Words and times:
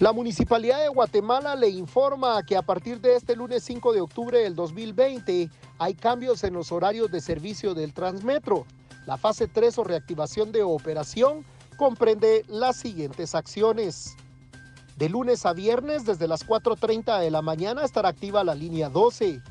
La 0.00 0.12
Municipalidad 0.12 0.80
de 0.80 0.90
Guatemala 0.90 1.56
le 1.56 1.70
informa 1.70 2.44
que 2.44 2.56
a 2.56 2.62
partir 2.62 3.00
de 3.00 3.16
este 3.16 3.34
lunes 3.34 3.64
5 3.64 3.92
de 3.92 4.00
octubre 4.00 4.38
del 4.38 4.54
2020 4.54 5.50
hay 5.76 5.94
cambios 5.94 6.44
en 6.44 6.54
los 6.54 6.70
horarios 6.70 7.10
de 7.10 7.20
servicio 7.20 7.74
del 7.74 7.92
Transmetro. 7.92 8.64
La 9.06 9.16
fase 9.16 9.48
3 9.48 9.76
o 9.78 9.82
reactivación 9.82 10.52
de 10.52 10.62
operación 10.62 11.44
comprende 11.76 12.44
las 12.46 12.76
siguientes 12.76 13.34
acciones. 13.34 14.14
De 14.96 15.08
lunes 15.08 15.44
a 15.44 15.52
viernes 15.52 16.04
desde 16.04 16.28
las 16.28 16.46
4.30 16.46 17.18
de 17.18 17.32
la 17.32 17.42
mañana 17.42 17.82
estará 17.82 18.10
activa 18.10 18.44
la 18.44 18.54
línea 18.54 18.90
12. 18.90 19.42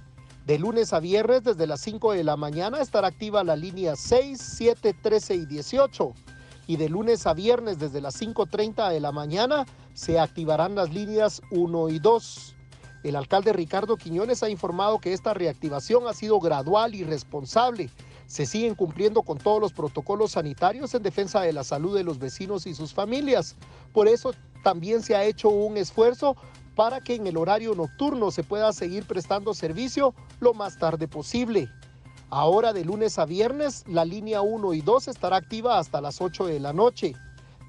De 0.46 0.60
lunes 0.60 0.94
a 0.94 1.02
viernes 1.02 1.44
desde 1.44 1.68
las 1.68 1.82
5 1.82 2.14
de 2.14 2.24
la 2.24 2.38
mañana 2.38 2.80
estará 2.80 3.10
activa 3.10 3.44
la 3.44 3.58
línea 3.58 3.98
6, 3.98 4.40
7, 4.42 4.96
13 5.04 5.36
y 5.36 5.46
18. 5.46 6.14
Y 6.68 6.76
de 6.76 6.90
lunes 6.90 7.26
a 7.26 7.34
viernes 7.34 7.80
desde 7.80 8.02
las 8.02 8.22
5.30 8.22 8.92
de 8.92 9.00
la 9.00 9.12
mañana 9.12 9.66
se 9.94 10.20
activarán 10.20 10.76
las 10.76 10.94
líneas 10.94 11.42
1 11.52 11.90
y 11.90 12.00
2. 12.00 12.56
El 13.04 13.16
alcalde 13.16 13.54
Ricardo 13.54 13.96
Quiñones 13.96 14.44
ha 14.44 14.50
informado 14.50 15.00
que 15.00 15.14
esta 15.14 15.34
reactivación 15.34 16.08
ha 16.08 16.14
sido 16.14 16.40
gradual 16.40 16.94
y 16.94 17.06
responsable. 17.06 17.90
Se 18.26 18.46
siguen 18.46 18.76
cumpliendo 18.76 19.22
con 19.22 19.38
todos 19.38 19.62
los 19.62 19.72
protocolos 19.72 20.32
sanitarios 20.32 20.94
en 20.94 21.04
defensa 21.04 21.40
de 21.40 21.54
la 21.54 21.64
salud 21.64 21.96
de 21.96 22.04
los 22.04 22.20
vecinos 22.20 22.68
y 22.68 22.74
sus 22.74 22.94
familias. 22.94 23.56
Por 23.94 24.10
eso 24.10 24.34
también 24.62 25.02
se 25.02 25.16
ha 25.16 25.24
hecho 25.24 25.48
un 25.48 25.78
esfuerzo 25.78 26.36
para 26.76 27.00
que 27.00 27.16
en 27.16 27.26
el 27.28 27.38
horario 27.38 27.74
nocturno 27.76 28.30
se 28.30 28.44
pueda 28.44 28.74
seguir 28.74 29.06
prestando 29.06 29.54
servicio 29.54 30.14
lo 30.42 30.54
más 30.54 30.78
tarde 30.78 31.08
posible. 31.08 31.70
Ahora 32.30 32.74
de 32.74 32.84
lunes 32.84 33.20
a 33.20 33.26
viernes, 33.26 33.86
la 33.88 34.04
línea 34.04 34.42
1 34.42 34.74
y 34.74 34.82
2 34.82 35.08
estará 35.08 35.38
activa 35.38 35.80
hasta 35.80 36.02
las 36.02 36.20
8 36.20 36.48
de 36.48 36.60
la 36.60 36.74
noche. 36.74 37.16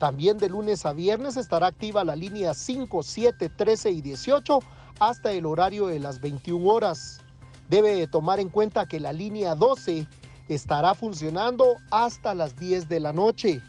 También 0.01 0.37
de 0.39 0.49
lunes 0.49 0.85
a 0.85 0.93
viernes 0.93 1.37
estará 1.37 1.69
activa 1.69 2.03
la 2.03 2.17
línea 2.17 2.55
5, 2.55 3.05
7, 3.05 3.51
13 3.51 3.91
y 3.93 4.01
18 4.01 4.59
hasta 4.99 5.31
el 5.31 5.47
horario 5.47 5.87
de 5.87 6.01
las 6.01 6.21
21 6.21 6.69
horas. 6.69 7.21
Debe 7.69 8.09
tomar 8.09 8.41
en 8.41 8.49
cuenta 8.49 8.87
que 8.87 8.99
la 8.99 9.13
línea 9.13 9.55
12 9.55 10.09
estará 10.49 10.95
funcionando 10.95 11.77
hasta 11.93 12.35
las 12.35 12.57
10 12.57 12.89
de 12.89 12.99
la 12.99 13.13
noche. 13.13 13.63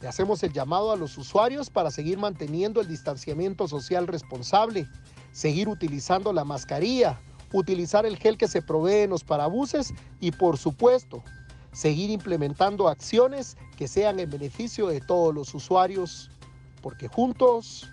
Le 0.00 0.06
hacemos 0.06 0.44
el 0.44 0.52
llamado 0.52 0.92
a 0.92 0.96
los 0.96 1.18
usuarios 1.18 1.70
para 1.70 1.90
seguir 1.90 2.18
manteniendo 2.18 2.80
el 2.80 2.86
distanciamiento 2.86 3.66
social 3.66 4.06
responsable, 4.06 4.86
seguir 5.32 5.68
utilizando 5.68 6.32
la 6.32 6.44
mascarilla, 6.44 7.20
utilizar 7.54 8.04
el 8.04 8.16
gel 8.16 8.36
que 8.36 8.48
se 8.48 8.62
provee 8.62 9.02
en 9.02 9.10
los 9.10 9.22
parabuses 9.22 9.94
y 10.20 10.32
por 10.32 10.58
supuesto 10.58 11.22
seguir 11.72 12.10
implementando 12.10 12.88
acciones 12.88 13.56
que 13.76 13.88
sean 13.88 14.18
en 14.18 14.28
beneficio 14.28 14.88
de 14.88 15.00
todos 15.00 15.34
los 15.34 15.54
usuarios, 15.54 16.30
porque 16.82 17.08
juntos 17.08 17.88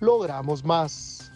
logramos 0.00 0.64
más. 0.64 1.32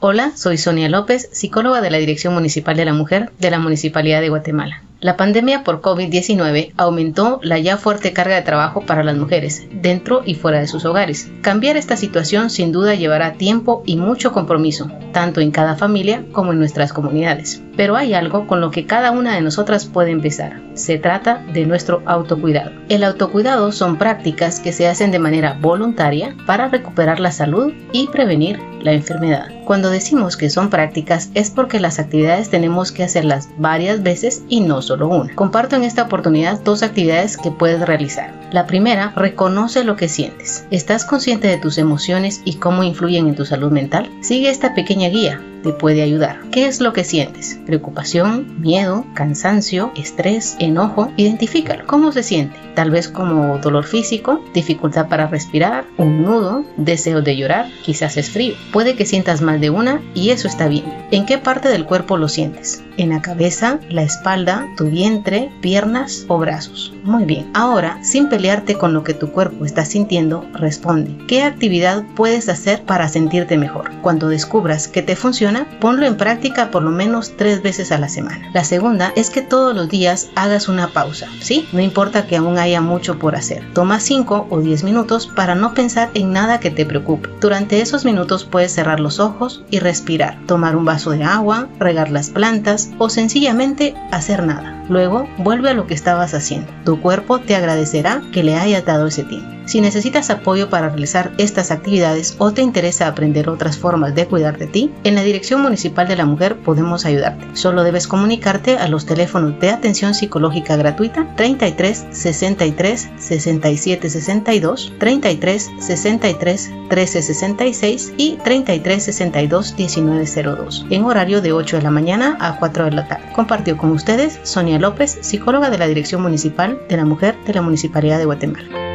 Hola, 0.00 0.36
soy 0.36 0.56
Sonia 0.56 0.88
López, 0.88 1.28
psicóloga 1.32 1.80
de 1.80 1.90
la 1.90 1.98
Dirección 1.98 2.34
Municipal 2.34 2.76
de 2.76 2.84
la 2.86 2.94
Mujer 2.94 3.32
de 3.38 3.50
la 3.50 3.58
Municipalidad 3.58 4.20
de 4.20 4.30
Guatemala. 4.30 4.82
La 5.02 5.16
pandemia 5.16 5.64
por 5.64 5.80
COVID-19 5.80 6.74
aumentó 6.76 7.40
la 7.42 7.58
ya 7.58 7.78
fuerte 7.78 8.12
carga 8.12 8.34
de 8.34 8.42
trabajo 8.42 8.82
para 8.82 9.02
las 9.02 9.16
mujeres, 9.16 9.66
dentro 9.72 10.20
y 10.26 10.34
fuera 10.34 10.60
de 10.60 10.66
sus 10.66 10.84
hogares. 10.84 11.30
Cambiar 11.40 11.78
esta 11.78 11.96
situación 11.96 12.50
sin 12.50 12.70
duda 12.70 12.94
llevará 12.94 13.32
tiempo 13.32 13.82
y 13.86 13.96
mucho 13.96 14.30
compromiso, 14.32 14.90
tanto 15.12 15.40
en 15.40 15.52
cada 15.52 15.74
familia 15.74 16.26
como 16.32 16.52
en 16.52 16.58
nuestras 16.58 16.92
comunidades. 16.92 17.62
Pero 17.78 17.96
hay 17.96 18.12
algo 18.12 18.46
con 18.46 18.60
lo 18.60 18.70
que 18.70 18.84
cada 18.84 19.10
una 19.10 19.34
de 19.34 19.40
nosotras 19.40 19.86
puede 19.86 20.10
empezar. 20.10 20.60
Se 20.74 20.98
trata 20.98 21.46
de 21.50 21.64
nuestro 21.64 22.02
autocuidado. 22.04 22.72
El 22.90 23.02
autocuidado 23.02 23.72
son 23.72 23.96
prácticas 23.96 24.60
que 24.60 24.72
se 24.72 24.86
hacen 24.86 25.10
de 25.12 25.18
manera 25.18 25.56
voluntaria 25.62 26.36
para 26.44 26.68
recuperar 26.68 27.20
la 27.20 27.32
salud 27.32 27.72
y 27.92 28.08
prevenir 28.08 28.58
la 28.82 28.92
enfermedad. 28.92 29.48
Cuando 29.64 29.90
decimos 29.90 30.36
que 30.36 30.50
son 30.50 30.68
prácticas 30.68 31.30
es 31.34 31.50
porque 31.50 31.80
las 31.80 31.98
actividades 31.98 32.50
tenemos 32.50 32.92
que 32.92 33.04
hacerlas 33.04 33.48
varias 33.56 34.02
veces 34.02 34.42
y 34.48 34.60
no 34.60 34.82
solo 34.90 35.06
una. 35.06 35.32
Comparto 35.36 35.76
en 35.76 35.84
esta 35.84 36.02
oportunidad 36.02 36.60
dos 36.60 36.82
actividades 36.82 37.36
que 37.36 37.52
puedes 37.52 37.80
realizar. 37.80 38.34
La 38.50 38.66
primera, 38.66 39.12
reconoce 39.14 39.84
lo 39.84 39.94
que 39.94 40.08
sientes. 40.08 40.66
¿Estás 40.72 41.04
consciente 41.04 41.46
de 41.46 41.58
tus 41.58 41.78
emociones 41.78 42.42
y 42.44 42.54
cómo 42.54 42.82
influyen 42.82 43.28
en 43.28 43.36
tu 43.36 43.44
salud 43.44 43.70
mental? 43.70 44.10
Sigue 44.20 44.50
esta 44.50 44.74
pequeña 44.74 45.08
guía 45.08 45.40
te 45.62 45.72
puede 45.72 46.02
ayudar. 46.02 46.40
¿Qué 46.50 46.66
es 46.66 46.80
lo 46.80 46.92
que 46.92 47.04
sientes? 47.04 47.58
Preocupación, 47.66 48.60
miedo, 48.60 49.04
cansancio, 49.14 49.92
estrés, 49.96 50.56
enojo. 50.58 51.12
Identifícalo. 51.16 51.86
¿Cómo 51.86 52.12
se 52.12 52.22
siente? 52.22 52.56
Tal 52.74 52.90
vez 52.90 53.08
como 53.08 53.58
dolor 53.58 53.84
físico, 53.84 54.42
dificultad 54.54 55.08
para 55.08 55.26
respirar, 55.26 55.84
un 55.96 56.22
nudo, 56.22 56.64
deseo 56.76 57.20
de 57.20 57.36
llorar, 57.36 57.66
quizás 57.84 58.16
es 58.16 58.30
frío. 58.30 58.54
Puede 58.72 58.94
que 58.94 59.06
sientas 59.06 59.42
más 59.42 59.60
de 59.60 59.70
una 59.70 60.00
y 60.14 60.30
eso 60.30 60.48
está 60.48 60.68
bien. 60.68 60.84
¿En 61.10 61.26
qué 61.26 61.38
parte 61.38 61.68
del 61.68 61.84
cuerpo 61.84 62.16
lo 62.16 62.28
sientes? 62.28 62.82
¿En 62.96 63.10
la 63.10 63.22
cabeza, 63.22 63.80
la 63.88 64.02
espalda, 64.02 64.66
tu 64.76 64.86
vientre, 64.86 65.50
piernas 65.60 66.24
o 66.28 66.38
brazos? 66.38 66.92
Muy 67.02 67.24
bien. 67.24 67.50
Ahora, 67.54 67.98
sin 68.02 68.28
pelearte 68.28 68.74
con 68.74 68.92
lo 68.92 69.04
que 69.04 69.14
tu 69.14 69.30
cuerpo 69.32 69.64
está 69.64 69.84
sintiendo, 69.84 70.46
responde. 70.52 71.16
¿Qué 71.26 71.42
actividad 71.42 72.04
puedes 72.14 72.48
hacer 72.48 72.82
para 72.82 73.08
sentirte 73.08 73.56
mejor? 73.56 73.90
Cuando 74.02 74.28
descubras 74.28 74.86
que 74.86 75.02
te 75.02 75.16
funciona, 75.16 75.49
ponlo 75.80 76.06
en 76.06 76.16
práctica 76.16 76.70
por 76.70 76.82
lo 76.82 76.90
menos 76.90 77.36
tres 77.36 77.62
veces 77.62 77.92
a 77.92 77.98
la 77.98 78.08
semana. 78.08 78.50
La 78.52 78.64
segunda 78.64 79.12
es 79.16 79.30
que 79.30 79.42
todos 79.42 79.74
los 79.74 79.88
días 79.88 80.28
hagas 80.34 80.68
una 80.68 80.88
pausa, 80.88 81.28
¿sí? 81.40 81.68
No 81.72 81.80
importa 81.80 82.26
que 82.26 82.36
aún 82.36 82.58
haya 82.58 82.80
mucho 82.80 83.18
por 83.18 83.36
hacer. 83.36 83.62
Toma 83.72 84.00
5 84.00 84.46
o 84.50 84.60
10 84.60 84.84
minutos 84.84 85.26
para 85.26 85.54
no 85.54 85.74
pensar 85.74 86.10
en 86.14 86.32
nada 86.32 86.60
que 86.60 86.70
te 86.70 86.86
preocupe. 86.86 87.28
Durante 87.40 87.80
esos 87.80 88.04
minutos 88.04 88.44
puedes 88.44 88.72
cerrar 88.72 89.00
los 89.00 89.20
ojos 89.20 89.64
y 89.70 89.78
respirar, 89.78 90.38
tomar 90.46 90.76
un 90.76 90.84
vaso 90.84 91.10
de 91.10 91.24
agua, 91.24 91.68
regar 91.78 92.10
las 92.10 92.30
plantas 92.30 92.90
o 92.98 93.08
sencillamente 93.08 93.94
hacer 94.10 94.44
nada. 94.44 94.84
Luego 94.88 95.28
vuelve 95.38 95.70
a 95.70 95.74
lo 95.74 95.86
que 95.86 95.94
estabas 95.94 96.34
haciendo. 96.34 96.72
Tu 96.84 97.00
cuerpo 97.00 97.40
te 97.40 97.54
agradecerá 97.54 98.22
que 98.32 98.42
le 98.42 98.56
hayas 98.56 98.84
dado 98.84 99.06
ese 99.06 99.24
tiempo. 99.24 99.59
Si 99.70 99.80
necesitas 99.80 100.30
apoyo 100.30 100.68
para 100.68 100.88
realizar 100.88 101.30
estas 101.38 101.70
actividades 101.70 102.34
o 102.38 102.50
te 102.50 102.60
interesa 102.60 103.06
aprender 103.06 103.48
otras 103.48 103.78
formas 103.78 104.16
de 104.16 104.26
cuidar 104.26 104.58
de 104.58 104.66
ti, 104.66 104.90
en 105.04 105.14
la 105.14 105.22
Dirección 105.22 105.62
Municipal 105.62 106.08
de 106.08 106.16
la 106.16 106.24
Mujer 106.24 106.56
podemos 106.56 107.06
ayudarte. 107.06 107.46
Solo 107.52 107.84
debes 107.84 108.08
comunicarte 108.08 108.78
a 108.78 108.88
los 108.88 109.06
teléfonos 109.06 109.60
de 109.60 109.70
atención 109.70 110.14
psicológica 110.14 110.74
gratuita 110.74 111.36
33 111.36 112.06
63 112.10 113.10
67 113.16 114.10
62, 114.10 114.92
33 114.98 115.70
63 115.78 116.70
13 116.88 117.22
66 117.22 118.14
y 118.16 118.38
33 118.42 119.04
62 119.04 119.76
19 119.76 120.24
02, 120.26 120.86
en 120.90 121.04
horario 121.04 121.40
de 121.40 121.52
8 121.52 121.76
de 121.76 121.82
la 121.84 121.92
mañana 121.92 122.36
a 122.40 122.58
4 122.58 122.86
de 122.86 122.90
la 122.90 123.06
tarde. 123.06 123.30
Compartió 123.36 123.76
con 123.76 123.92
ustedes 123.92 124.40
Sonia 124.42 124.80
López, 124.80 125.18
psicóloga 125.20 125.70
de 125.70 125.78
la 125.78 125.86
Dirección 125.86 126.22
Municipal 126.22 126.80
de 126.88 126.96
la 126.96 127.04
Mujer 127.04 127.36
de 127.46 127.54
la 127.54 127.62
Municipalidad 127.62 128.18
de 128.18 128.24
Guatemala. 128.24 128.89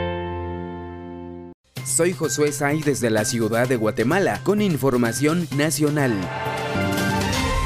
Soy 1.96 2.12
Josué 2.12 2.52
Say 2.52 2.82
desde 2.82 3.10
la 3.10 3.24
ciudad 3.24 3.70
de 3.70 3.78
Guatemala 3.78 4.42
con 4.44 4.62
información 4.62 5.48
nacional. 5.56 6.12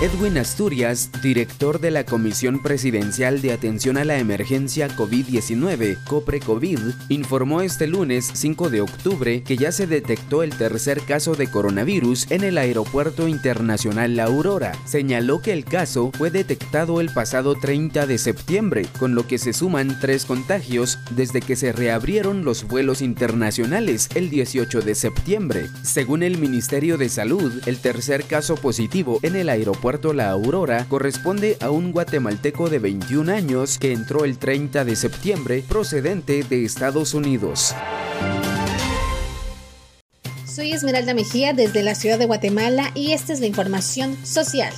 Edwin 0.01 0.37
Asturias, 0.37 1.09
director 1.21 1.81
de 1.81 1.91
la 1.91 2.05
Comisión 2.05 2.61
Presidencial 2.63 3.41
de 3.41 3.51
Atención 3.51 3.97
a 3.97 4.05
la 4.05 4.17
Emergencia 4.17 4.87
COVID-19, 4.87 6.01
COPRE-COVID, 6.05 6.79
informó 7.09 7.59
este 7.59 7.85
lunes 7.85 8.31
5 8.33 8.69
de 8.69 8.79
octubre 8.79 9.43
que 9.43 9.57
ya 9.57 9.73
se 9.73 9.87
detectó 9.87 10.41
el 10.41 10.55
tercer 10.55 11.01
caso 11.01 11.35
de 11.35 11.51
coronavirus 11.51 12.31
en 12.31 12.45
el 12.45 12.57
Aeropuerto 12.57 13.27
Internacional 13.27 14.15
La 14.15 14.23
Aurora. 14.23 14.71
Señaló 14.85 15.41
que 15.41 15.51
el 15.51 15.65
caso 15.65 16.11
fue 16.17 16.31
detectado 16.31 17.01
el 17.01 17.09
pasado 17.09 17.55
30 17.55 18.07
de 18.07 18.17
septiembre, 18.19 18.85
con 18.99 19.15
lo 19.15 19.27
que 19.27 19.37
se 19.37 19.51
suman 19.51 19.99
tres 19.99 20.23
contagios 20.23 20.97
desde 21.11 21.41
que 21.41 21.57
se 21.57 21.73
reabrieron 21.73 22.45
los 22.45 22.63
vuelos 22.63 23.01
internacionales 23.01 24.07
el 24.15 24.29
18 24.29 24.79
de 24.79 24.95
septiembre. 24.95 25.67
Según 25.83 26.23
el 26.23 26.37
Ministerio 26.37 26.97
de 26.97 27.09
Salud, 27.09 27.51
el 27.65 27.79
tercer 27.79 28.23
caso 28.23 28.55
positivo 28.55 29.19
en 29.23 29.35
el 29.35 29.49
aeropuerto 29.49 29.88
la 30.13 30.29
Aurora 30.29 30.85
corresponde 30.87 31.57
a 31.59 31.71
un 31.71 31.91
guatemalteco 31.91 32.69
de 32.69 32.77
21 32.77 33.31
años 33.31 33.79
que 33.79 33.91
entró 33.91 34.23
el 34.23 34.37
30 34.37 34.85
de 34.85 34.95
septiembre 34.95 35.63
procedente 35.67 36.43
de 36.43 36.63
Estados 36.63 37.15
Unidos. 37.15 37.73
Soy 40.45 40.73
Esmeralda 40.73 41.15
Mejía 41.15 41.53
desde 41.53 41.81
la 41.81 41.95
ciudad 41.95 42.19
de 42.19 42.27
Guatemala 42.27 42.91
y 42.93 43.13
esta 43.13 43.33
es 43.33 43.39
la 43.39 43.47
información 43.47 44.15
social. 44.23 44.73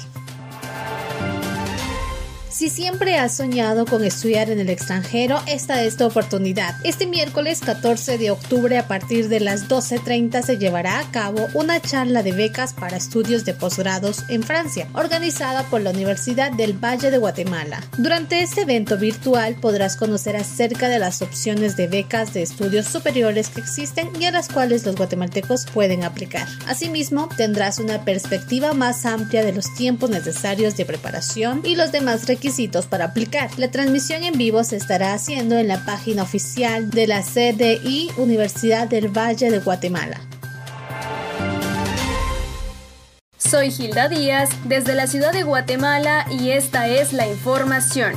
Si 2.61 2.69
siempre 2.69 3.17
has 3.17 3.37
soñado 3.37 3.87
con 3.87 4.03
estudiar 4.03 4.51
en 4.51 4.59
el 4.59 4.69
extranjero, 4.69 5.41
esta 5.47 5.81
es 5.81 5.97
tu 5.97 6.05
oportunidad. 6.05 6.75
Este 6.83 7.07
miércoles 7.07 7.59
14 7.59 8.19
de 8.19 8.29
octubre 8.29 8.77
a 8.77 8.87
partir 8.87 9.29
de 9.29 9.39
las 9.39 9.67
12.30 9.67 10.43
se 10.43 10.59
llevará 10.59 10.99
a 10.99 11.09
cabo 11.09 11.47
una 11.55 11.81
charla 11.81 12.21
de 12.21 12.33
becas 12.33 12.73
para 12.73 12.97
estudios 12.97 13.45
de 13.45 13.55
posgrados 13.55 14.25
en 14.27 14.43
Francia, 14.43 14.87
organizada 14.93 15.63
por 15.71 15.81
la 15.81 15.89
Universidad 15.89 16.51
del 16.51 16.73
Valle 16.73 17.09
de 17.09 17.17
Guatemala. 17.17 17.81
Durante 17.97 18.43
este 18.43 18.61
evento 18.61 18.95
virtual 18.95 19.55
podrás 19.55 19.95
conocer 19.95 20.37
acerca 20.37 20.87
de 20.87 20.99
las 20.99 21.23
opciones 21.23 21.75
de 21.77 21.87
becas 21.87 22.31
de 22.35 22.43
estudios 22.43 22.85
superiores 22.85 23.49
que 23.49 23.61
existen 23.61 24.11
y 24.19 24.25
a 24.25 24.31
las 24.31 24.49
cuales 24.49 24.85
los 24.85 24.97
guatemaltecos 24.97 25.65
pueden 25.65 26.03
aplicar. 26.03 26.47
Asimismo, 26.67 27.27
tendrás 27.35 27.79
una 27.79 28.05
perspectiva 28.05 28.73
más 28.73 29.07
amplia 29.07 29.43
de 29.43 29.51
los 29.51 29.73
tiempos 29.73 30.11
necesarios 30.11 30.77
de 30.77 30.85
preparación 30.85 31.61
y 31.63 31.75
los 31.75 31.91
demás 31.91 32.27
requisitos 32.27 32.50
para 32.89 33.05
aplicar. 33.05 33.49
La 33.57 33.71
transmisión 33.71 34.23
en 34.23 34.37
vivo 34.37 34.63
se 34.63 34.75
estará 34.75 35.13
haciendo 35.13 35.57
en 35.57 35.67
la 35.67 35.85
página 35.85 36.23
oficial 36.23 36.89
de 36.89 37.07
la 37.07 37.21
CDI 37.21 38.11
Universidad 38.17 38.87
del 38.87 39.07
Valle 39.07 39.49
de 39.49 39.59
Guatemala. 39.59 40.19
Soy 43.37 43.71
Gilda 43.71 44.09
Díaz 44.09 44.49
desde 44.65 44.95
la 44.95 45.07
ciudad 45.07 45.31
de 45.31 45.43
Guatemala 45.43 46.25
y 46.29 46.49
esta 46.49 46.87
es 46.87 47.13
la 47.13 47.27
información. 47.27 48.13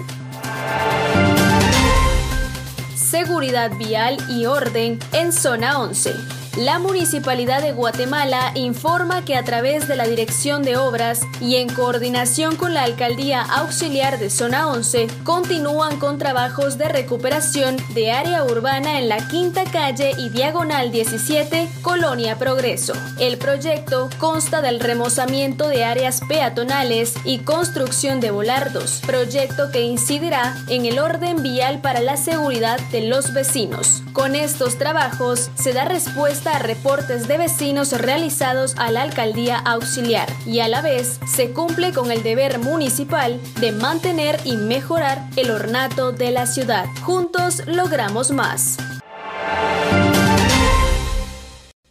Seguridad 2.97 3.71
vial 3.79 4.17
y 4.29 4.47
orden 4.47 4.99
en 5.13 5.33
zona 5.33 5.81
11. 5.81 6.44
La 6.57 6.79
Municipalidad 6.79 7.63
de 7.63 7.73
Guatemala 7.73 8.53
informa 8.55 9.25
que 9.25 9.35
a 9.35 9.43
través 9.43 9.89
de 9.89 9.97
la 9.97 10.07
Dirección 10.07 10.63
de 10.63 10.77
Obras 10.77 11.23
y 11.41 11.57
en 11.57 11.69
coordinación 11.69 12.55
con 12.55 12.75
la 12.75 12.85
Alcaldía 12.85 13.43
Auxiliar 13.43 14.21
de 14.21 14.31
Zona 14.31 14.69
11, 14.69 15.09
continúan 15.25 15.99
con 15.99 16.17
trabajos 16.17 16.79
de 16.79 16.89
recuperación 16.89 17.77
de 17.89 18.13
área 18.13 18.45
urbana 18.45 19.01
en 19.01 19.09
la 19.09 19.27
Quinta 19.27 19.65
Calle 19.65 20.13
y 20.17 20.29
Diagonal 20.29 20.93
17, 20.93 21.69
Colonia 21.83 22.39
Progreso. 22.39 22.93
El 23.19 23.37
proyecto 23.37 24.09
consta 24.19 24.63
del 24.63 24.79
remozamiento 24.79 25.67
de 25.67 25.83
áreas 25.85 26.21
peatonales 26.29 27.15
y 27.25 27.39
construcción 27.39 28.21
de 28.21 28.31
volardos, 28.31 29.03
proyecto 29.05 29.73
que 29.73 29.81
incidirá 29.81 30.57
en 30.69 30.87
el 30.87 31.01
orden 31.01 31.43
vial 31.43 31.81
para 31.81 31.99
la 31.99 32.17
seguridad 32.17 32.79
de 32.93 33.09
los 33.09 33.33
vecinos. 33.33 34.04
Con 34.15 34.37
estos 34.37 34.79
trabajos 34.79 35.51
se 35.57 35.73
da 35.73 35.87
respuesta 35.87 36.55
a 36.55 36.59
reportes 36.61 37.27
de 37.27 37.37
vecinos 37.37 37.91
realizados 37.91 38.77
a 38.79 38.93
la 38.93 39.03
alcaldía 39.03 39.59
auxiliar 39.59 40.29
y 40.47 40.61
a 40.61 40.69
la 40.69 40.83
vez 40.83 41.19
se 41.27 41.51
cumple 41.51 41.93
con 41.93 42.13
el 42.13 42.23
deber 42.23 42.61
municipal 42.61 43.41
de 43.61 43.73
mantener 43.73 44.39
y 44.45 44.57
mejorar 44.57 45.29
el 45.35 45.51
ornato 45.51 46.13
de 46.13 46.31
la 46.31 46.47
ciudad. 46.47 46.87
Juntos 47.03 47.67
logramos 47.67 48.31
más. 48.31 48.77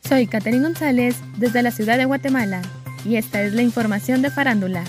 Soy 0.07 0.25
Catherine 0.25 0.63
González 0.63 1.17
desde 1.35 1.61
la 1.61 1.71
ciudad 1.71 1.97
de 1.97 2.05
Guatemala 2.05 2.61
y 3.03 3.17
esta 3.17 3.41
es 3.41 3.51
la 3.51 3.63
información 3.63 4.21
de 4.21 4.31
farándula. 4.31 4.85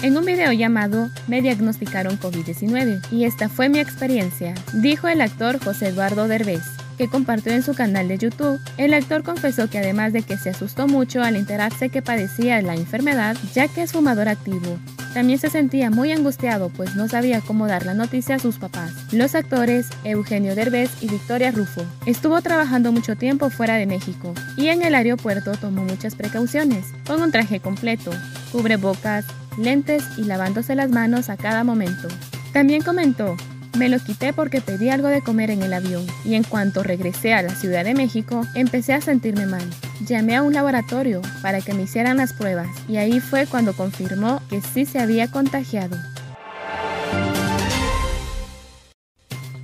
En 0.00 0.16
un 0.16 0.24
video 0.24 0.52
llamado 0.52 1.10
Me 1.26 1.42
diagnosticaron 1.42 2.20
COVID-19 2.20 3.00
y 3.10 3.24
esta 3.24 3.48
fue 3.48 3.68
mi 3.68 3.80
experiencia, 3.80 4.54
dijo 4.72 5.08
el 5.08 5.20
actor 5.20 5.58
José 5.62 5.88
Eduardo 5.88 6.28
Derbez 6.28 6.62
que 6.98 7.08
compartió 7.08 7.52
en 7.52 7.62
su 7.62 7.74
canal 7.74 8.08
de 8.08 8.18
YouTube, 8.18 8.60
el 8.76 8.92
actor 8.92 9.22
confesó 9.22 9.70
que 9.70 9.78
además 9.78 10.12
de 10.12 10.22
que 10.22 10.36
se 10.36 10.50
asustó 10.50 10.88
mucho 10.88 11.22
al 11.22 11.36
enterarse 11.36 11.90
que 11.90 12.02
padecía 12.02 12.60
la 12.60 12.74
enfermedad, 12.74 13.36
ya 13.54 13.68
que 13.68 13.82
es 13.82 13.92
fumador 13.92 14.28
activo, 14.28 14.78
también 15.14 15.38
se 15.38 15.48
sentía 15.48 15.90
muy 15.90 16.12
angustiado 16.12 16.70
pues 16.70 16.96
no 16.96 17.08
sabía 17.08 17.40
cómo 17.40 17.66
dar 17.66 17.86
la 17.86 17.94
noticia 17.94 18.34
a 18.34 18.38
sus 18.40 18.58
papás. 18.58 18.92
Los 19.12 19.34
actores 19.34 19.88
Eugenio 20.04 20.54
Derbez 20.54 20.90
y 21.00 21.08
Victoria 21.08 21.52
Rufo 21.52 21.84
estuvo 22.04 22.42
trabajando 22.42 22.92
mucho 22.92 23.16
tiempo 23.16 23.48
fuera 23.48 23.76
de 23.76 23.86
México 23.86 24.34
y 24.56 24.66
en 24.66 24.82
el 24.82 24.94
aeropuerto 24.94 25.52
tomó 25.52 25.84
muchas 25.84 26.16
precauciones, 26.16 26.86
con 27.06 27.22
un 27.22 27.30
traje 27.30 27.60
completo, 27.60 28.10
cubrebocas, 28.48 29.24
lentes 29.56 30.04
y 30.16 30.24
lavándose 30.24 30.74
las 30.74 30.90
manos 30.90 31.28
a 31.28 31.36
cada 31.36 31.64
momento. 31.64 32.08
También 32.52 32.82
comentó 32.82 33.36
me 33.78 33.88
lo 33.88 34.00
quité 34.00 34.32
porque 34.32 34.60
pedí 34.60 34.88
algo 34.90 35.06
de 35.06 35.22
comer 35.22 35.50
en 35.50 35.62
el 35.62 35.72
avión 35.72 36.04
y 36.24 36.34
en 36.34 36.42
cuanto 36.42 36.82
regresé 36.82 37.32
a 37.34 37.42
la 37.42 37.54
Ciudad 37.54 37.84
de 37.84 37.94
México 37.94 38.42
empecé 38.56 38.92
a 38.92 39.00
sentirme 39.00 39.46
mal. 39.46 39.62
Llamé 40.04 40.34
a 40.34 40.42
un 40.42 40.52
laboratorio 40.52 41.22
para 41.42 41.60
que 41.60 41.74
me 41.74 41.82
hicieran 41.82 42.16
las 42.16 42.32
pruebas 42.32 42.68
y 42.88 42.96
ahí 42.96 43.20
fue 43.20 43.46
cuando 43.46 43.76
confirmó 43.76 44.42
que 44.50 44.60
sí 44.60 44.84
se 44.84 44.98
había 44.98 45.30
contagiado. 45.30 45.96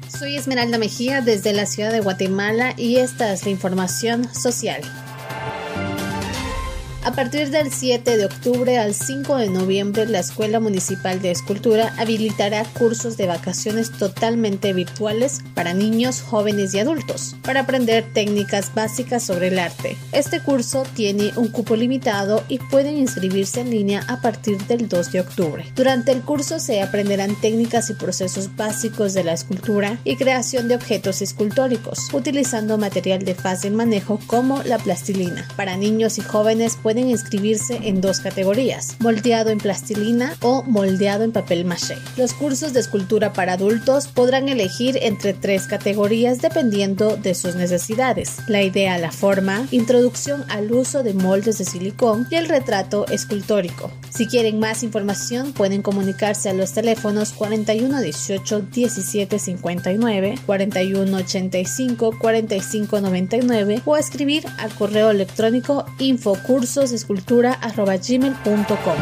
Soy 0.06 0.36
Esmeralda 0.36 0.78
Mejía 0.78 1.20
desde 1.20 1.52
la 1.52 1.66
ciudad 1.66 1.90
de 1.90 2.00
Guatemala 2.00 2.74
y 2.76 2.96
esta 2.96 3.32
es 3.32 3.44
la 3.44 3.50
información 3.50 4.32
social. 4.32 4.80
A 7.04 7.12
partir 7.12 7.50
del 7.50 7.70
7 7.70 8.16
de 8.16 8.24
octubre 8.24 8.78
al 8.78 8.94
5 8.94 9.36
de 9.36 9.50
noviembre, 9.50 10.06
la 10.06 10.20
Escuela 10.20 10.58
Municipal 10.58 11.20
de 11.20 11.32
Escultura 11.32 11.92
habilitará 11.98 12.64
cursos 12.64 13.18
de 13.18 13.26
vacaciones 13.26 13.92
totalmente 13.92 14.72
virtuales 14.72 15.42
para 15.52 15.74
niños, 15.74 16.22
jóvenes 16.22 16.72
y 16.72 16.78
adultos, 16.78 17.36
para 17.42 17.60
aprender 17.60 18.06
técnicas 18.14 18.74
básicas 18.74 19.22
sobre 19.22 19.48
el 19.48 19.58
arte. 19.58 19.98
Este 20.12 20.40
curso 20.40 20.84
tiene 20.94 21.32
un 21.36 21.48
cupo 21.48 21.76
limitado 21.76 22.42
y 22.48 22.58
pueden 22.58 22.96
inscribirse 22.96 23.60
en 23.60 23.70
línea 23.70 24.02
a 24.08 24.22
partir 24.22 24.56
del 24.66 24.88
2 24.88 25.12
de 25.12 25.20
octubre. 25.20 25.66
Durante 25.76 26.10
el 26.10 26.22
curso 26.22 26.58
se 26.58 26.80
aprenderán 26.80 27.38
técnicas 27.38 27.90
y 27.90 27.94
procesos 27.94 28.56
básicos 28.56 29.12
de 29.12 29.24
la 29.24 29.34
escultura 29.34 29.98
y 30.04 30.16
creación 30.16 30.68
de 30.68 30.76
objetos 30.76 31.20
escultóricos, 31.20 31.98
utilizando 32.14 32.78
material 32.78 33.26
de 33.26 33.34
fácil 33.34 33.74
manejo 33.74 34.18
como 34.26 34.62
la 34.62 34.78
plastilina. 34.78 35.46
Para 35.54 35.76
niños 35.76 36.16
y 36.16 36.22
jóvenes 36.22 36.78
pueden 36.82 36.93
pueden 36.94 37.10
inscribirse 37.10 37.80
en 37.82 38.00
dos 38.00 38.20
categorías, 38.20 38.94
moldeado 39.00 39.50
en 39.50 39.58
plastilina 39.58 40.36
o 40.42 40.62
moldeado 40.62 41.24
en 41.24 41.32
papel 41.32 41.64
maché. 41.64 41.96
Los 42.16 42.34
cursos 42.34 42.72
de 42.72 42.78
escultura 42.78 43.32
para 43.32 43.54
adultos 43.54 44.06
podrán 44.06 44.48
elegir 44.48 44.96
entre 45.02 45.34
tres 45.34 45.66
categorías 45.66 46.40
dependiendo 46.40 47.16
de 47.16 47.34
sus 47.34 47.56
necesidades. 47.56 48.36
La 48.46 48.62
idea, 48.62 48.96
la 48.98 49.10
forma, 49.10 49.66
introducción 49.72 50.44
al 50.48 50.70
uso 50.70 51.02
de 51.02 51.14
moldes 51.14 51.58
de 51.58 51.64
silicón 51.64 52.28
y 52.30 52.36
el 52.36 52.48
retrato 52.48 53.08
escultórico. 53.08 53.90
Si 54.10 54.28
quieren 54.28 54.60
más 54.60 54.84
información 54.84 55.52
pueden 55.52 55.82
comunicarse 55.82 56.48
a 56.48 56.54
los 56.54 56.74
teléfonos 56.74 57.32
41 57.32 58.02
18 58.02 58.60
17 58.72 59.38
59, 59.40 60.38
41 60.46 61.16
85 61.16 62.18
45 62.20 63.00
99 63.00 63.82
o 63.84 63.96
escribir 63.96 64.44
al 64.58 64.72
correo 64.76 65.10
electrónico 65.10 65.84
infocursos 65.98 66.83
escultura.gmail.com 66.92 68.96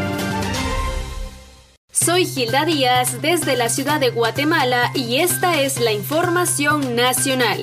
Soy 1.92 2.26
Gilda 2.26 2.64
Díaz 2.64 3.22
desde 3.22 3.56
la 3.56 3.68
ciudad 3.68 4.00
de 4.00 4.10
Guatemala 4.10 4.90
y 4.94 5.16
esta 5.16 5.60
es 5.60 5.78
la 5.78 5.92
información 5.92 6.96
nacional. 6.96 7.62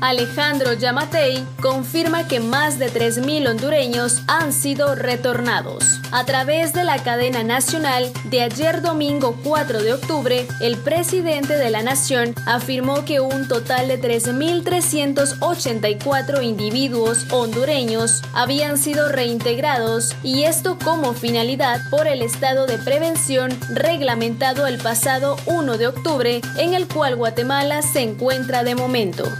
Alejandro 0.00 0.74
Yamatei 0.74 1.44
confirma 1.60 2.28
que 2.28 2.38
más 2.38 2.78
de 2.78 2.90
3.000 2.90 3.50
hondureños 3.50 4.22
han 4.28 4.52
sido 4.52 4.94
retornados. 4.94 5.84
A 6.10 6.24
través 6.24 6.72
de 6.72 6.84
la 6.84 7.02
cadena 7.02 7.42
nacional 7.42 8.10
de 8.24 8.40
ayer 8.40 8.80
domingo 8.80 9.38
4 9.44 9.82
de 9.82 9.92
octubre, 9.92 10.46
el 10.60 10.78
presidente 10.78 11.58
de 11.58 11.68
la 11.70 11.82
nación 11.82 12.34
afirmó 12.46 13.04
que 13.04 13.20
un 13.20 13.46
total 13.46 13.88
de 13.88 14.00
3.384 14.00 16.42
individuos 16.42 17.26
hondureños 17.30 18.22
habían 18.32 18.78
sido 18.78 19.10
reintegrados 19.10 20.16
y 20.22 20.44
esto 20.44 20.78
como 20.82 21.12
finalidad 21.12 21.82
por 21.90 22.06
el 22.06 22.22
estado 22.22 22.64
de 22.66 22.78
prevención 22.78 23.54
reglamentado 23.68 24.66
el 24.66 24.78
pasado 24.78 25.36
1 25.44 25.76
de 25.76 25.88
octubre 25.88 26.40
en 26.56 26.72
el 26.72 26.88
cual 26.88 27.16
Guatemala 27.16 27.82
se 27.82 28.00
encuentra 28.00 28.64
de 28.64 28.74
momento. 28.74 29.30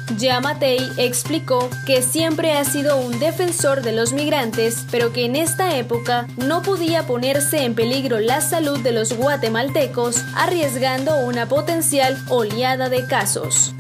Matei 0.43 0.79
explicó 0.99 1.71
que 1.87 2.03
siempre 2.03 2.53
ha 2.53 2.65
sido 2.65 2.99
un 2.99 3.19
defensor 3.19 3.81
de 3.83 3.93
los 3.93 4.13
migrantes, 4.13 4.85
pero 4.91 5.13
que 5.13 5.25
en 5.25 5.37
esta 5.37 5.77
época 5.77 6.27
no 6.37 6.58
podía 6.63 7.07
ponerse 7.07 7.65
en 7.65 7.75
peligro 7.75 8.21
la 8.21 8.41
salud 8.41 8.79
de 8.81 8.93
los 8.93 9.13
guatemaltecos, 9.13 10.25
arriesgando 10.35 11.17
una 11.27 11.47
potencial 11.47 12.17
oleada 12.29 12.89
de 12.89 13.07
casos. 13.07 13.75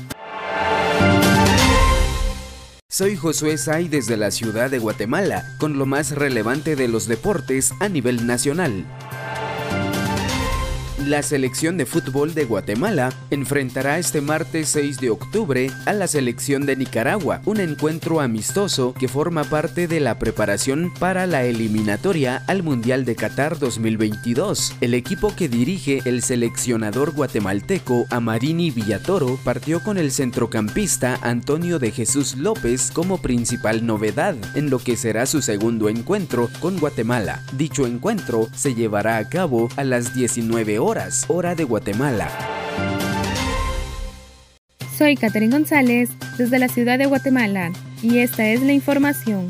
Soy 2.90 3.16
Josué 3.16 3.58
Say 3.58 3.88
desde 3.88 4.16
la 4.16 4.30
ciudad 4.30 4.70
de 4.70 4.78
Guatemala, 4.78 5.44
con 5.58 5.78
lo 5.78 5.86
más 5.86 6.12
relevante 6.12 6.74
de 6.74 6.88
los 6.88 7.06
deportes 7.06 7.72
a 7.80 7.88
nivel 7.88 8.26
nacional. 8.26 8.86
La 11.08 11.22
selección 11.22 11.78
de 11.78 11.86
fútbol 11.86 12.34
de 12.34 12.44
Guatemala 12.44 13.10
enfrentará 13.30 13.98
este 13.98 14.20
martes 14.20 14.68
6 14.68 15.00
de 15.00 15.08
octubre 15.08 15.70
a 15.86 15.94
la 15.94 16.06
selección 16.06 16.66
de 16.66 16.76
Nicaragua, 16.76 17.40
un 17.46 17.60
encuentro 17.60 18.20
amistoso 18.20 18.92
que 18.92 19.08
forma 19.08 19.44
parte 19.44 19.88
de 19.88 20.00
la 20.00 20.18
preparación 20.18 20.92
para 21.00 21.26
la 21.26 21.44
eliminatoria 21.44 22.42
al 22.46 22.62
Mundial 22.62 23.06
de 23.06 23.16
Qatar 23.16 23.58
2022. 23.58 24.74
El 24.82 24.92
equipo 24.92 25.34
que 25.34 25.48
dirige 25.48 26.02
el 26.04 26.22
seleccionador 26.22 27.12
guatemalteco 27.12 28.04
Amarini 28.10 28.70
Villatoro 28.70 29.38
partió 29.44 29.82
con 29.82 29.96
el 29.96 30.12
centrocampista 30.12 31.18
Antonio 31.22 31.78
de 31.78 31.90
Jesús 31.90 32.36
López 32.36 32.90
como 32.92 33.22
principal 33.22 33.86
novedad 33.86 34.36
en 34.54 34.68
lo 34.68 34.78
que 34.78 34.98
será 34.98 35.24
su 35.24 35.40
segundo 35.40 35.88
encuentro 35.88 36.50
con 36.60 36.78
Guatemala. 36.78 37.42
Dicho 37.54 37.86
encuentro 37.86 38.50
se 38.54 38.74
llevará 38.74 39.16
a 39.16 39.26
cabo 39.30 39.70
a 39.76 39.84
las 39.84 40.14
19 40.14 40.78
hora 41.28 41.54
de 41.54 41.64
Guatemala. 41.64 42.28
Soy 44.96 45.16
Catherine 45.16 45.52
González 45.52 46.10
desde 46.38 46.58
la 46.58 46.68
ciudad 46.68 46.98
de 46.98 47.06
Guatemala 47.06 47.70
y 48.02 48.18
esta 48.18 48.48
es 48.48 48.62
la 48.62 48.72
información. 48.72 49.48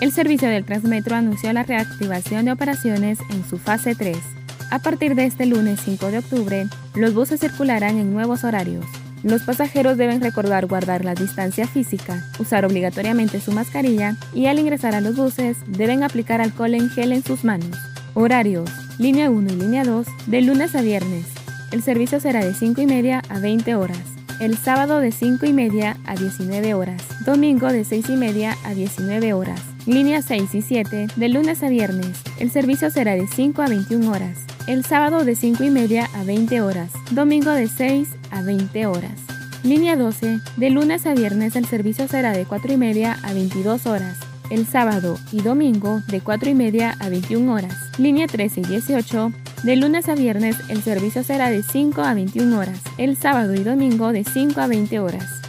El 0.00 0.12
servicio 0.12 0.48
del 0.48 0.64
Transmetro 0.64 1.14
anunció 1.14 1.52
la 1.52 1.62
reactivación 1.62 2.46
de 2.46 2.52
operaciones 2.52 3.18
en 3.30 3.48
su 3.48 3.58
fase 3.58 3.94
3. 3.94 4.16
A 4.70 4.80
partir 4.80 5.14
de 5.14 5.24
este 5.24 5.46
lunes 5.46 5.80
5 5.84 6.10
de 6.10 6.18
octubre, 6.18 6.66
los 6.94 7.14
buses 7.14 7.40
circularán 7.40 7.98
en 7.98 8.12
nuevos 8.12 8.44
horarios. 8.44 8.84
Los 9.22 9.42
pasajeros 9.42 9.96
deben 9.96 10.20
recordar 10.20 10.66
guardar 10.66 11.04
la 11.04 11.14
distancia 11.14 11.66
física, 11.66 12.22
usar 12.38 12.64
obligatoriamente 12.64 13.40
su 13.40 13.52
mascarilla 13.52 14.16
y 14.34 14.46
al 14.46 14.58
ingresar 14.58 14.94
a 14.94 15.00
los 15.00 15.16
buses 15.16 15.56
deben 15.66 16.02
aplicar 16.02 16.40
alcohol 16.40 16.74
en 16.74 16.90
gel 16.90 17.12
en 17.12 17.24
sus 17.24 17.44
manos. 17.44 17.87
Horarios. 18.20 18.68
Línea 18.98 19.30
1 19.30 19.52
y 19.52 19.54
línea 19.54 19.84
2 19.84 20.04
de 20.26 20.42
lunes 20.42 20.74
a 20.74 20.82
viernes. 20.82 21.24
El 21.70 21.84
servicio 21.84 22.18
será 22.18 22.44
de 22.44 22.52
5 22.52 22.80
y 22.80 22.86
media 22.86 23.22
a 23.28 23.38
20 23.38 23.76
horas. 23.76 24.02
El 24.40 24.56
sábado 24.58 24.98
de 24.98 25.12
5 25.12 25.46
y 25.46 25.52
media 25.52 25.96
a 26.04 26.16
19 26.16 26.74
horas. 26.74 27.00
Domingo 27.24 27.68
de 27.68 27.84
6 27.84 28.08
y 28.08 28.16
media 28.16 28.56
a 28.64 28.74
19 28.74 29.34
horas. 29.34 29.60
Línea 29.86 30.20
6 30.20 30.52
y 30.52 30.62
7 30.62 31.06
de 31.14 31.28
lunes 31.28 31.62
a 31.62 31.68
viernes. 31.68 32.20
El 32.40 32.50
servicio 32.50 32.90
será 32.90 33.14
de 33.14 33.28
5 33.28 33.62
a 33.62 33.68
21 33.68 34.10
horas. 34.10 34.38
El 34.66 34.84
sábado 34.84 35.24
de 35.24 35.36
5 35.36 35.62
y 35.62 35.70
media 35.70 36.08
a 36.12 36.24
20 36.24 36.60
horas. 36.60 36.90
Domingo 37.12 37.52
de 37.52 37.68
6 37.68 38.08
a 38.32 38.42
20 38.42 38.86
horas. 38.86 39.20
Línea 39.62 39.94
12. 39.94 40.40
De 40.56 40.70
lunes 40.70 41.06
a 41.06 41.14
viernes 41.14 41.54
el 41.54 41.66
servicio 41.66 42.08
será 42.08 42.32
de 42.32 42.46
4 42.46 42.72
y 42.72 42.76
media 42.78 43.16
a 43.22 43.32
22 43.32 43.86
horas. 43.86 44.18
El 44.50 44.66
sábado 44.66 45.16
y 45.30 45.42
domingo 45.42 46.00
de 46.08 46.20
4 46.20 46.50
y 46.50 46.54
media 46.54 46.96
a 46.98 47.10
21 47.10 47.52
horas. 47.52 47.87
Línea 47.98 48.28
13 48.28 48.60
y 48.60 48.64
18. 48.64 49.32
De 49.64 49.76
lunes 49.76 50.08
a 50.08 50.14
viernes 50.14 50.56
el 50.68 50.82
servicio 50.82 51.24
será 51.24 51.50
de 51.50 51.64
5 51.64 52.00
a 52.00 52.14
21 52.14 52.58
horas. 52.58 52.80
El 52.96 53.16
sábado 53.16 53.54
y 53.54 53.64
domingo 53.64 54.12
de 54.12 54.22
5 54.22 54.60
a 54.60 54.68
20 54.68 55.00
horas. 55.00 55.47